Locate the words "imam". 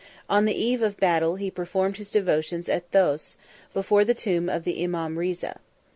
4.83-5.19